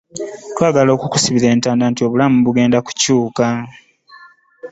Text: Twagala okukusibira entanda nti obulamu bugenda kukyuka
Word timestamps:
Twagala 0.53 0.89
okukusibira 0.93 1.47
entanda 1.55 1.85
nti 1.87 2.01
obulamu 2.07 2.37
bugenda 2.45 2.77
kukyuka 2.85 3.45